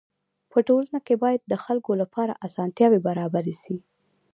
په 0.51 0.57
ټولنه 0.67 0.99
کي 1.05 1.15
باید 1.23 1.41
د 1.43 1.53
خلکو 1.63 1.91
لپاره 2.01 2.33
اسانتياوي 2.47 2.99
برابري 3.07 3.55
سي. 3.63 3.75